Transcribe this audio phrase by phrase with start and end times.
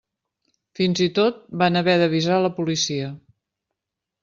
[0.79, 3.13] Fins i tot van haver d'avisar la policia.